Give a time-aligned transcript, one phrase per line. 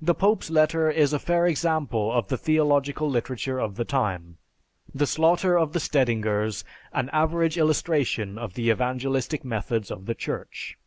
[0.00, 4.38] The pope's letter is a fair example of the theological literature of the time;
[4.94, 10.78] the slaughter of the Stedingers an average illustration of the evangelistic methods of the Church.